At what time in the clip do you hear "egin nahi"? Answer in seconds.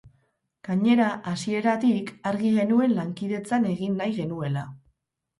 3.73-4.15